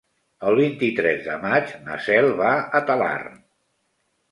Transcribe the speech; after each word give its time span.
El 0.51 0.55
vint-i-tres 0.59 1.21
de 1.27 1.35
maig 1.43 1.75
na 1.89 1.99
Cel 2.07 2.31
va 2.41 2.57
a 2.81 2.85
Talarn. 2.91 3.39